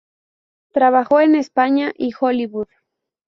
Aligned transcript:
Trabajó 0.71 1.19
en 1.21 1.35
España 1.35 1.93
y 1.95 2.09
Hollywood. 2.19 2.67